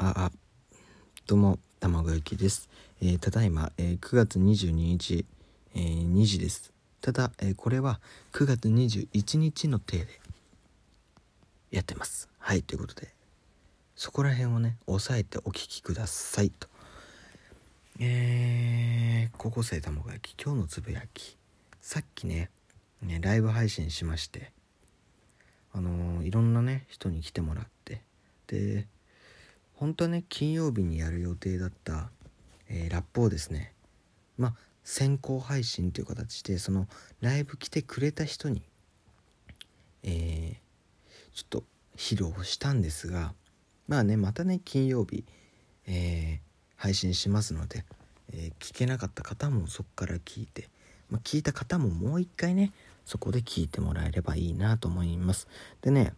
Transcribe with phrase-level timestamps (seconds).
[0.00, 0.32] あ、あ、
[1.26, 2.68] どうも、卵焼きです。
[3.02, 5.26] えーただいま、えー9月22日、
[5.74, 6.72] えー2時です。
[7.00, 7.98] ただ、えこれは
[8.32, 10.20] 9月21日の体で
[11.72, 12.28] やってます。
[12.38, 13.08] はい、ということで、
[13.96, 16.68] そこら辺をね、押さえてお聞きくださいと。
[17.98, 21.36] えー、高校生卵焼き、今日のつぶやき。
[21.80, 22.50] さっきね、
[23.02, 24.52] ねライブ配信しまして、
[25.72, 28.02] あのいろんなね、人に来てもらって、
[28.46, 28.86] で、
[29.78, 32.10] 本当ね金曜日にやる予定だった、
[32.68, 33.72] えーラップをですね
[34.36, 36.86] まあ先行配信という形でその
[37.20, 38.62] ライブ来てくれた人に
[40.02, 41.64] えーちょっと
[41.96, 43.34] 披露したんですが
[43.86, 45.24] まあねまたね金曜日、
[45.86, 47.84] えー配信しますので、
[48.32, 50.68] え聞けなかった方もそこから聞いて、
[51.10, 52.72] まあ、聞いた方ももう一回ね
[53.04, 55.48] そこで聞いてもらえればいいなと思います。
[55.82, 56.14] でね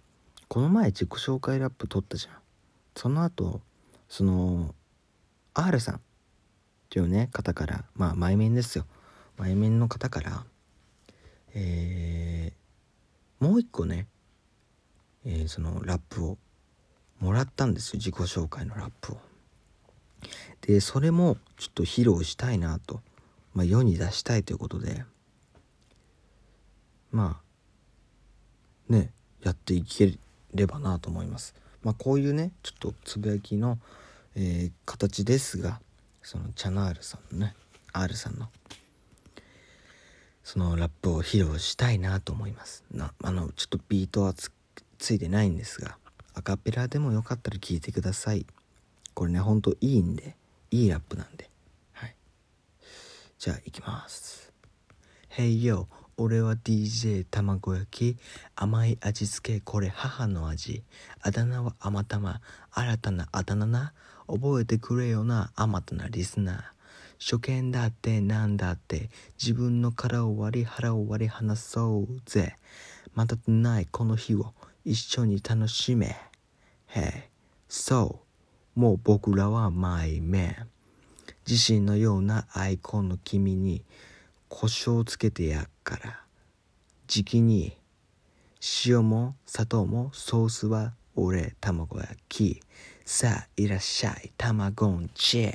[0.48, 2.34] この前自己紹介ラップ撮ったじゃん。
[2.96, 3.60] その後
[4.08, 4.74] その
[5.54, 6.00] R さんっ
[6.88, 8.87] ていうね方からまあ前面ですよ。
[9.38, 10.45] 前面の方から
[11.54, 12.60] えー
[13.45, 14.06] もう一個ね、
[15.24, 16.38] えーそのラップを
[17.20, 17.98] もらったんですよ。
[17.98, 19.18] 自己紹介のラップを。
[20.60, 23.00] でそれもちょっと披露したいなと、
[23.54, 25.04] まあ、世に出したいということで。
[27.10, 27.40] ま
[28.88, 29.12] あね
[29.43, 30.18] やっていけ
[30.54, 31.54] ればなと思います。
[31.82, 33.78] まあこういうねちょっとつぶやきの、
[34.36, 35.80] えー形ですが
[36.22, 37.54] そのチャナールさんのね
[37.92, 38.48] R さんの
[40.45, 42.84] そのラップを披露したいなと思います。
[42.90, 44.50] なあのちょっとビートはつ
[44.98, 45.96] ついてないんですが
[46.34, 48.46] アカペラでもよかったら聞いてください。
[49.15, 50.37] これねほんといいんで
[50.70, 51.50] いいラップなんで。
[51.92, 52.16] はい。
[53.38, 54.52] じゃあ行きます。
[55.30, 55.87] Hey yo
[56.23, 58.18] 俺は DJ 卵焼き
[58.54, 60.82] 甘い味付けこれ母の味。
[61.23, 62.43] あだ名はあまたま。
[62.73, 63.95] 新たなあだ名な。
[64.27, 65.50] 覚えてくれよな。
[65.56, 66.62] あまたなリスナー。
[67.19, 69.09] 初見だってなんだって。
[69.43, 72.55] 自分の殻を割り腹を割り話そうぜ。
[73.15, 74.53] またとないこの日を。
[74.84, 76.17] 一緒に楽しめ。
[76.93, 77.28] Hey
[77.67, 78.21] そ
[78.77, 78.78] う。
[78.78, 80.69] もう僕らはマイメン
[81.49, 83.83] 自身のようなアイコンの君に
[84.50, 86.21] 胡椒つけてやっから
[87.06, 87.77] じきに
[88.84, 92.61] 塩も砂糖もソースは俺卵焼き。
[93.05, 94.33] さあいらっしゃい。
[94.37, 95.53] 卵んち。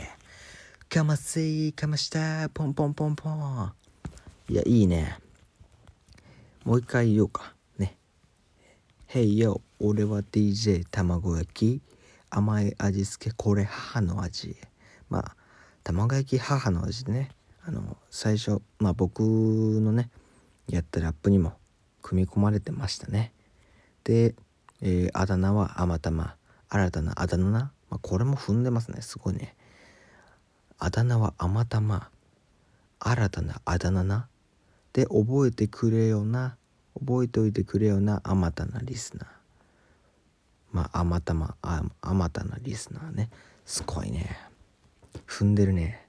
[0.90, 2.50] かませいかました。
[2.50, 3.74] ポンポンポンポン。
[4.50, 5.20] いやいいね。
[6.64, 7.54] もう一回言おうか。
[7.78, 7.98] ね。
[9.10, 11.82] Hey yo 俺は DJ 卵焼き。
[12.30, 13.36] 甘い味付け。
[13.36, 14.56] これ母の味。
[15.10, 15.36] まあ
[15.84, 17.35] 卵焼き母の味ね。
[17.68, 20.10] あの最初まあ僕のね
[20.68, 21.54] やったラップにも
[22.02, 23.34] 組み込まれてましたね。
[24.04, 24.36] で、
[24.82, 26.36] えーあだ名はあまたま
[26.70, 29.56] 新たなあだ名な、まあ、これも踏んでますねすごいね。
[30.78, 32.10] あだ名はあまたま
[33.00, 34.28] 新たなあだ名な
[34.94, 36.58] で覚えてくれよな
[37.00, 39.28] 覚えておいてくれよなあまたなリスナー。
[40.72, 43.30] まああまたまあまたなリスナーね。
[43.66, 44.38] すごいね。
[45.28, 46.05] 踏んでるね、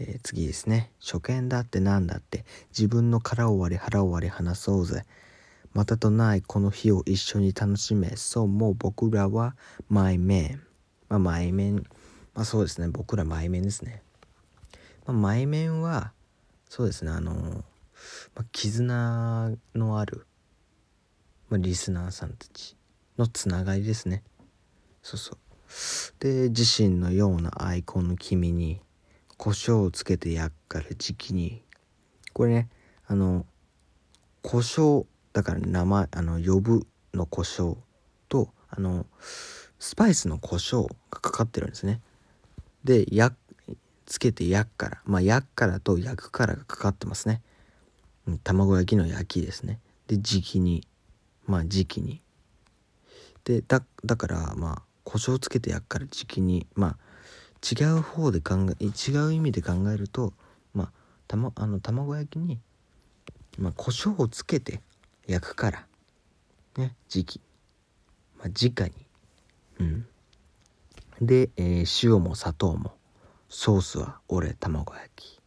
[0.00, 0.90] えー次ですね。
[0.98, 2.44] 初見だってなんだって。
[2.70, 5.04] 自分の殻を割り腹を割り話そうぜ。
[5.74, 8.16] またとないこの日を一緒に楽しめ。
[8.16, 9.54] そうもう僕らは
[9.88, 10.62] マイメン
[11.08, 11.76] まあマイメン
[12.34, 12.88] まあそうですね。
[12.88, 14.02] 僕らマイメンですね、
[15.06, 16.12] まあ、マイメンは
[16.68, 17.10] そうですね。
[17.10, 17.64] あのー
[18.34, 20.26] まあ、絆のある、
[21.50, 22.76] まあ、リスナーさんたち
[23.18, 24.22] のつながりですね。
[25.02, 25.38] そうそう。
[26.20, 28.80] で自身のようなアイコンの君に
[29.40, 31.62] 胡椒をつけてやっから時期に。
[32.34, 32.68] これね
[33.06, 33.46] あの
[34.42, 37.78] 胡椒だから名前あの呼ぶの胡椒
[38.28, 39.06] とあの
[39.78, 42.02] スパイスの胡椒がかかってるんですね。
[42.84, 43.32] でや
[44.04, 47.40] つけてやっからまあやっからと焼くからがかかってますね。
[48.44, 49.80] 卵焼きの焼きですね。
[50.06, 50.86] で時期に。
[51.46, 52.20] まあ時期に。
[53.44, 56.66] でだだからまあ胡椒つけて焼くから時期に。
[56.74, 57.09] まあ
[57.62, 60.32] 違う方で考え違う意味で考えると
[60.74, 60.92] まあ
[61.28, 62.58] たまあの卵焼きに
[63.58, 64.80] まあ胡椒をつけて
[65.26, 65.86] 焼くから
[66.76, 67.40] ね時期。
[68.38, 68.92] まあ直に。
[69.80, 70.06] うん。
[71.20, 72.92] で、えー塩も砂糖も
[73.48, 75.40] ソースは俺卵焼き。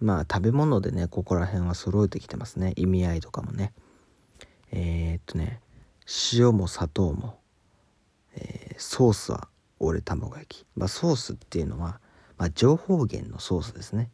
[0.00, 2.72] まあ食べ物でねここら辺は揃えてきてますね。
[2.76, 3.72] 意味合いとかもね。
[4.72, 5.60] えー、っとね
[6.32, 7.38] 塩も砂糖も、
[8.34, 9.48] えーソースは
[9.78, 12.00] 俺卵焼き、まあ、ソースっていうのは、
[12.38, 14.10] まあ、情報源のソースですね。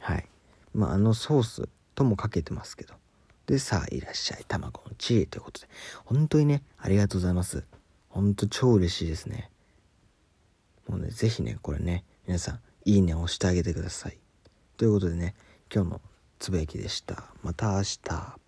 [0.00, 0.26] はい。
[0.74, 2.94] まああのソースともかけてますけど。
[3.46, 4.44] でさあいらっしゃい。
[4.46, 5.68] 卵の知恵ということで。
[6.04, 7.64] 本当にねありがとうございます。
[8.08, 9.50] 本当超嬉しいですね。
[10.88, 14.18] もうね是非ねこれね皆さんいいね押してあげてください。
[14.76, 15.34] ということでね
[15.72, 16.00] 今日の
[16.38, 17.24] つぶやきでした。
[17.42, 18.41] また明日。